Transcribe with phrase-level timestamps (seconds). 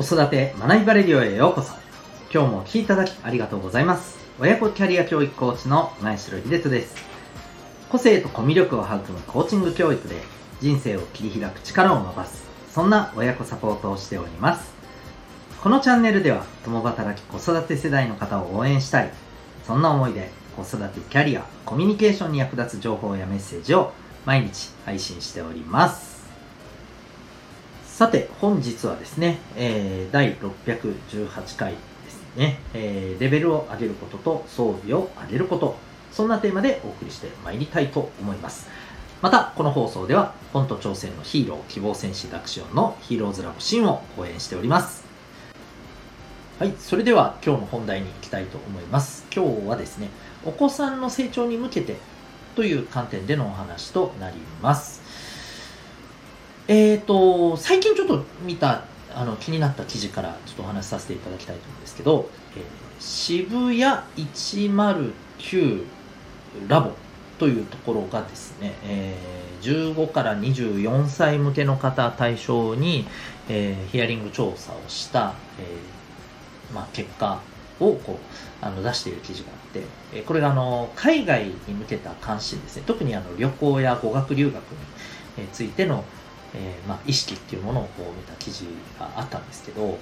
[0.00, 1.74] 子育て学びバレリオへようこそ。
[2.32, 4.16] 今日もお聴きいただきありがとうございます。
[4.40, 6.96] 親子キャリア教育コーチの前城秀人です。
[7.90, 10.14] 個性とコミュ力を育むコーチング教育で
[10.58, 12.44] 人生を切り開く力を伸ばす。
[12.70, 14.72] そんな親子サポートをしております。
[15.62, 19.12] このチャンネルでは共働き子育て世代の方を応援したい。
[19.66, 23.92] そんな思いで子育てキャリアコミュニケーションに役立つ情報やメッセージを
[24.24, 26.19] 毎日配信しております。
[28.00, 31.78] さて、本日はですね、えー、第618回で
[32.08, 35.76] すね、えー、レベルを上げることと装備を上げること、
[36.10, 38.70] そんなテーマでお送りしてまいりたいと思います。
[39.20, 45.04] また、この放送では、本と挑戦のヒーロー、希望戦士ダクシオンのヒーローズラボシーンを応援しております。
[46.58, 49.26] はい、それでは今日の本題に行きたいと思います。
[49.30, 50.08] 今日はですね、
[50.46, 51.96] お子さんの成長に向けて
[52.56, 54.99] という観点でのお話となります。
[56.70, 62.62] えっ、ー、と、最近ちょっと見た、あの、気になった記事からちょっとお話しさせていただきたいと思うんですけど、えー、
[63.00, 63.82] 渋谷
[64.16, 65.84] 109
[66.68, 66.92] ラボ
[67.40, 73.04] というところがですね、えー、15から24歳向けの方対象に、
[73.48, 77.40] えー、ヒアリング調査をした、えーまあ、結果
[77.80, 79.82] をこうあの出している記事があって、
[80.14, 82.84] えこれがあの海外に向けた関心ですね。
[82.86, 84.62] 特にあの旅行や語学留学
[85.38, 86.04] についての
[86.54, 88.64] えー、まあ、意識っていうものをこう見た記事
[88.98, 89.98] があったんですけど、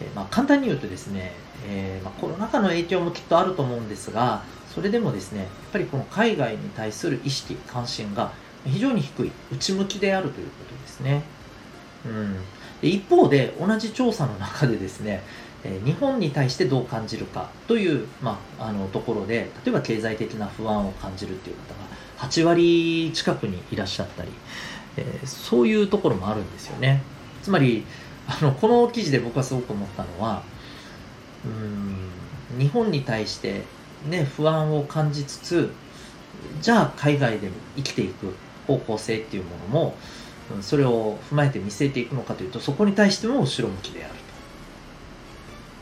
[0.00, 1.32] えー、まあ、簡単に言うとですね、
[1.66, 4.42] えー、まあ、コロナ禍の影響もきっとあると思うんですが
[4.74, 8.32] それでもですねやっぱりこの海外に対する意識関心が
[8.66, 11.22] 非常に低い内向きであるということですね、
[12.04, 12.34] うん、
[12.82, 15.22] で一方で同じ調査の中でですね
[15.84, 24.30] 日本に対してどう感じるかという、まあ、あのところで例えば経済的な不安を感じるという方が8割近くにいらっしゃったり、
[24.96, 27.02] えー、そういうところもあるんですよね
[27.42, 27.84] つまり
[28.26, 30.42] あのこの記事で僕はすごく思ったのは
[31.44, 33.62] うん日本に対して
[34.08, 35.70] ね不安を感じつつ
[36.60, 38.34] じゃあ海外でも生きていく
[38.66, 39.94] 方向性っていうものも
[40.60, 44.14] それを踏まえて見据えていくのかというとそこに対しても後ろ向きである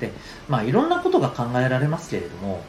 [0.00, 0.06] と。
[0.06, 0.12] で
[0.48, 2.62] まあいろんなことが考えられますけれども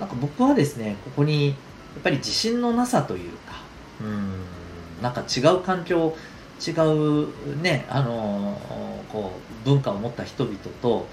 [0.00, 1.56] なんか僕はですねここにやっ
[2.02, 3.62] ぱり自信のなさというか
[4.02, 4.35] うん
[5.02, 6.16] なんか違う環境
[6.64, 8.58] 違うねあの
[9.12, 9.32] こ
[9.64, 11.06] う文化を持った人々と、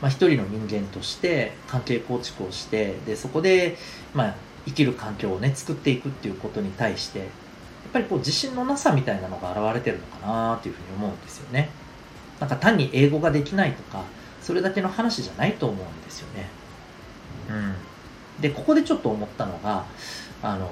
[0.00, 3.76] まあ、一人の人間として関係構築をしてでそこで、
[4.14, 4.34] まあ、
[4.64, 7.28] 生きる環境をね作っていくっていうことに対してやっ
[7.92, 11.68] ぱりこう自信のなさみたいなのが現れてるのかなというふうに思うんですよね。
[12.40, 14.04] なんか単に英語ができないとか
[14.40, 16.48] それだけの話じゃないと思うんですよね。
[17.50, 17.74] うん。
[18.40, 19.84] でここでちょっと思ったのが
[20.42, 20.70] あの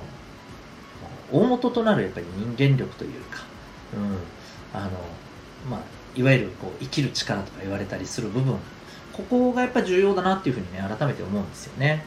[1.33, 3.43] 大元となるやっぱり人間力というか、
[3.95, 4.91] うん、あの、
[5.71, 5.81] まあ、
[6.15, 8.57] いわゆるこう生きる力とか言われたりする部分、
[9.13, 12.05] ここがやっぱ重要だなっていうふうにね、改めて思うんですよね。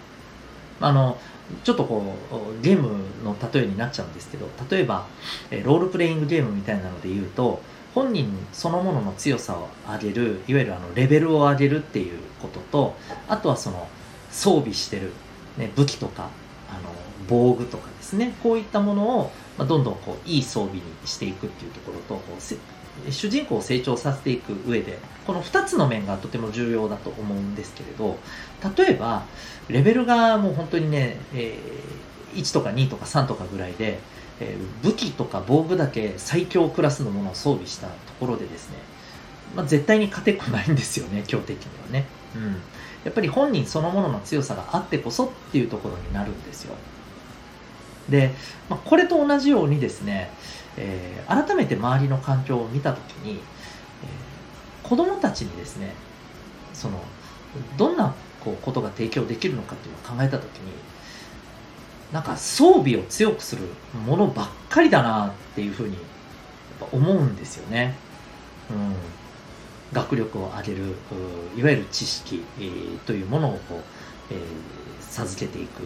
[0.82, 1.18] あの、
[1.64, 2.90] ちょっとこう、ゲーム
[3.24, 5.06] の例えになっちゃうんですけど、例えば、
[5.64, 7.62] ロールプレイングゲームみたいなので言うと、
[7.94, 12.96] 本人そのものの強さを上げる、いわゆるあのレベルを上げるっていうことと、
[13.28, 13.88] あとはその
[14.32, 15.12] 装備してる、
[15.58, 16.30] ね、武器とか
[16.74, 16.90] あの
[17.28, 22.22] 防具とかですねこういったものを、まあ、どんどんこういい装備にしていくっていうところと
[23.10, 28.18] 主人公を成長させていく上でこの2つの面がとても重要だと思うんですけれど
[28.78, 29.24] 例えば
[29.70, 34.00] レベルがもう本当にね、えー、1とか2とか3とかぐらいで、
[34.40, 38.78] えー、武器とか防具だけ最強クラスのものを装備したところでですね、
[39.56, 42.06] まあ、絶対に勝てっこないんですよね強敵にはね。
[42.36, 42.62] うん
[43.04, 46.76] やっぱり本人そのものの強さがあってこそっていうところになるんですよ。
[48.10, 48.34] で、
[48.70, 50.30] まあ、これと同じようにですね、
[50.78, 55.94] えー、改めて周りの環境を見た時に、えー、子供たちにですね
[56.74, 57.00] その
[57.78, 58.14] どんな
[58.44, 60.72] こうことが提供できるのかっていうのを考えた時に
[62.12, 63.64] なんか装備を強くする
[64.06, 65.98] ものばっかりだなっていうふうに
[66.92, 67.96] 思うんですよね。
[68.70, 69.23] うん
[69.94, 70.96] 学力を上げる
[71.56, 73.82] いわゆる知識、え、というものをこう、
[74.32, 74.40] えー、
[75.00, 75.82] 授けていく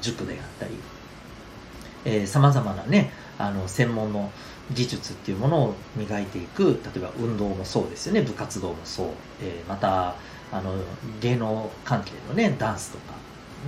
[0.00, 4.30] 塾であったりさまざまなねあの専門の
[4.72, 9.06] 技術っていうものを磨いていく例えば運動もそうですよね部活動もそう、
[9.42, 10.14] えー、また
[10.50, 10.74] あの
[11.20, 13.14] 芸能関係のねダンスとか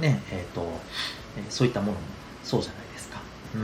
[0.00, 0.70] ねえっ、ー、と
[1.48, 1.98] そういったものも
[2.44, 3.20] そうじゃないですか。
[3.54, 3.58] う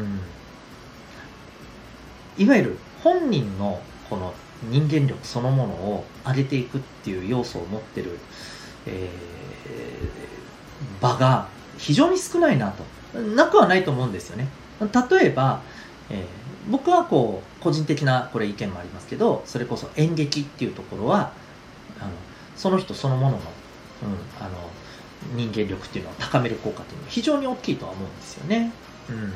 [2.40, 4.34] ん、いわゆる本人のこの
[4.64, 8.18] 人間力そのものを上げていくっていう要素を持ってる、
[8.86, 11.48] えー、場が
[11.78, 12.84] 非常に少ないなと。
[13.34, 14.48] なくはないと思うんですよね。
[14.80, 15.62] 例えば、
[16.10, 16.26] えー、
[16.70, 21.32] 僕はこう個人的なこれ意見もありますけどそれこそ演劇っていうところは
[21.98, 22.10] あの
[22.56, 23.42] その人そのものの,、うん、
[24.38, 24.50] あの
[25.34, 28.72] 人間力っていうのを高める効果っていうのは非常に大きいとは思うんですよね。
[29.08, 29.32] うん。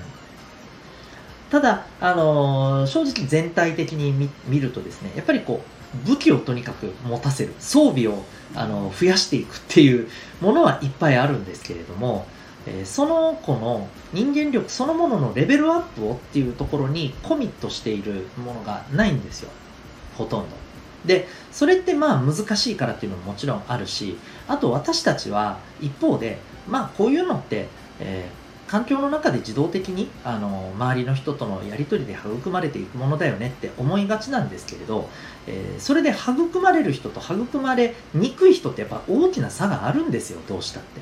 [1.51, 5.63] ただ、あのー、正直全体的に見るとですね、やっぱりこ
[6.05, 8.23] う、武器をとにかく持たせる、装備を、
[8.55, 10.09] あの増やしていくっていう
[10.41, 12.27] ものはいっぱいあるんですけれども、
[12.67, 19.51] えー、その子の人間力そのもののレベルアップをっていうところにコミットしているものがないんですよ。
[20.19, 20.47] ほとんど。
[21.05, 24.19] で、それってまあ難しいからっていうのももちろんあるし、
[24.49, 26.39] あと私たちは一方で、
[26.69, 27.69] まあこういうのって、
[28.01, 28.40] えー
[28.71, 35.11] 環境の中で自動的にあの周りの人とのやり取りで育まれていくものだよねって思いがちなんですけれど、
[35.49, 41.01] えー、それで育まれる人と育まれにくい人ってやっぱ大きな差があるんですよどうしたって。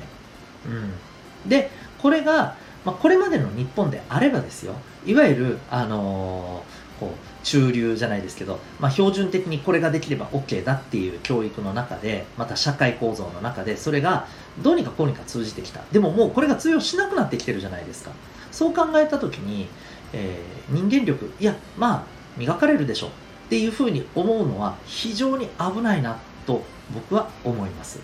[0.65, 1.69] うん、で
[1.99, 2.55] これが、
[2.85, 4.73] まあ、これまでの日本であればですよ
[5.05, 14.27] いわゆる、あのー、こう中流じゃないですけど、まあ、標準的にこれができれば OK だっていう教育の中でまた社会構造の中でそれが
[14.61, 15.81] どうにかこうにか通じてきた。
[15.91, 18.11] でももうこれが通用しなくなってきてるじゃないですか。
[18.51, 19.67] そう考えた時に、
[20.13, 22.03] えー、人間力いやまあ
[22.37, 23.09] 磨かれるでしょっ
[23.49, 26.61] ていうふうに思うのは非常に危ないなと
[26.93, 27.99] 僕は思います。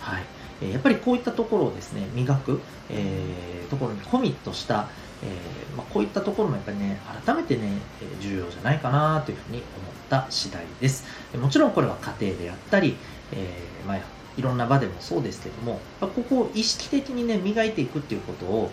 [0.00, 0.20] は
[0.62, 4.88] い、やっぱりこういったところをですね磨く、えー、ところにコミットした
[5.22, 7.72] えー、まあ、こういったところもやっぱりね、改めてね、
[8.20, 9.64] 重要じゃないかなというふうに思っ
[10.08, 11.04] た次第です。
[11.36, 12.96] もちろんこれは家庭であったり、
[13.32, 13.98] えー、まあ、
[14.36, 18.72] いろんな場でもそうですけども、ここを意識的にね、磨いていくっていうことを、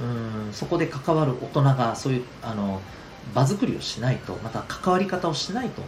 [0.00, 2.80] うんそこで関わる大人がそういうあの
[3.34, 5.84] 場作りをしないと、また関わり方をしないとい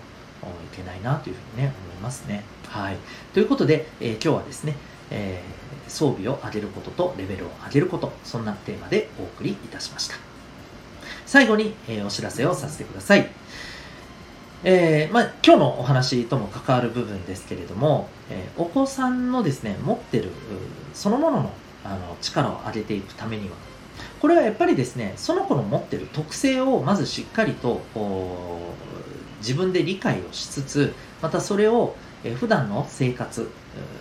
[0.76, 2.43] けないなというふうにね、思いますね。
[2.69, 2.96] はい。
[3.32, 4.76] ということで、えー、今日はですね、
[5.11, 10.17] えー、装備を上げることとレベルを上げること、そんなテーマでお送りいたしました。
[11.27, 13.29] 最後に、えー、お知らせをさせてください。
[14.63, 20.31] えー、まあ、今日のお話とも関わる部分ですけれども、えお子さんのですね、持ってる、
[20.93, 21.51] そのものの
[21.85, 23.57] あの力を上げていくためには、
[24.21, 27.81] これはやっぱりですね、その子の持ってる特性をまずしっかりと
[29.39, 33.50] 自分で理解をしつつ、またそれをえ普段の生活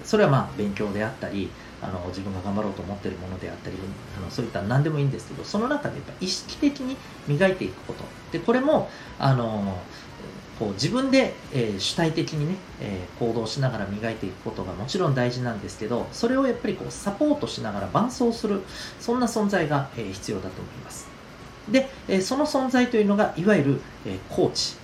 [0.04, 1.50] それはまあ勉強であったり
[1.82, 3.78] あの自分が頑張ろうと思ってるものであったり
[4.18, 8.04] あのそういった何でもいいんですけどその中でやっぱ意識的に磨いていくこと。
[8.32, 9.78] でこれもあの
[10.60, 18.62] こう自分で、えー、主体的にね、えー、行動しながら磨いていくことがもちろん大事なんですけどそれをやっぱりこうサポートしながら伴走する
[19.00, 21.08] そんな存在が、えー、必要だと思います。
[21.72, 24.79] で、えその存在というのがいわゆる、えコーチ。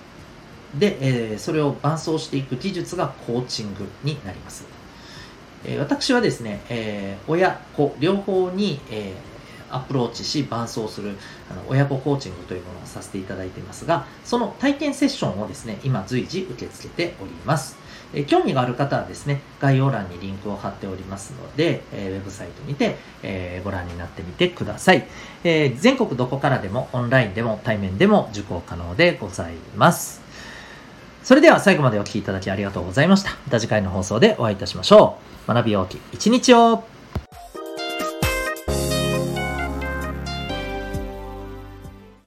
[0.73, 4.65] で、えー、それを伴走していく技術がコーチングになります。
[5.65, 9.13] えー、私はですね、えー、親子両方に、え
[9.75, 11.17] アプローチし伴走する
[11.49, 17.77] あの親子コーチングというものをさせていただいていますが、その体験セッションをですね、今随時受け付けております。
[18.13, 25.05] え興味がある方はですね、概要欄にリンクを貼っておりますので、えウェブサイトにて、えご覧になってみてください、
[25.43, 30.24] え全国どこからでもオンラインでも対面でも受講可能でございます。
[31.25, 33.31] それでは最後までお聴きいただきありがとうございました。
[33.31, 35.17] また次回の放送でお会いいたしましょ
[35.47, 35.51] う。
[35.51, 36.83] 学び大き一日を